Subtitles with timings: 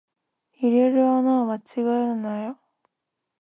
[0.53, 2.59] 入れる穴を間違えるなよ